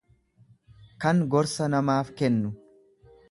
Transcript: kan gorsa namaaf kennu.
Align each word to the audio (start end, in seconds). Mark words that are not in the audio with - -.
kan 1.03 1.21
gorsa 1.35 1.69
namaaf 1.75 2.09
kennu. 2.23 2.53